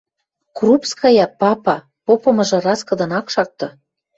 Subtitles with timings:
[0.57, 3.67] Крупская— папа, попымыжы раскыдын ак шакты.